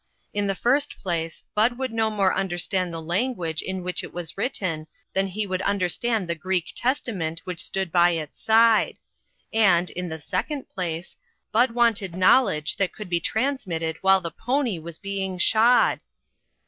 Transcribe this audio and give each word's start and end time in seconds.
In 0.33 0.47
the 0.47 0.55
first 0.55 0.97
place, 0.97 1.43
Bud 1.53 1.77
would 1.77 1.91
no 1.93 2.09
more 2.09 2.33
understand 2.33 2.91
the 2.91 2.99
language 2.99 3.61
in 3.61 3.83
which 3.83 4.03
it 4.03 4.11
was 4.11 4.35
written 4.35 4.87
than 5.13 5.27
he 5.27 5.45
would 5.45 5.61
under 5.61 5.89
stand 5.89 6.27
the 6.27 6.33
Greek 6.33 6.73
Testament 6.75 7.41
which 7.45 7.63
stood 7.63 7.91
by 7.91 8.13
its 8.13 8.41
side; 8.41 8.97
and, 9.53 9.91
in 9.91 10.09
the 10.09 10.19
second 10.19 10.67
place, 10.73 11.17
Bud 11.51 11.69
wanted 11.75 12.15
knowledge 12.15 12.77
that 12.77 12.93
could 12.93 13.09
be 13.11 13.19
transmitted 13.19 13.97
while 14.01 14.21
the 14.21 14.31
pony 14.31 14.79
was 14.79 14.97
being 14.97 15.37
shod 15.37 15.99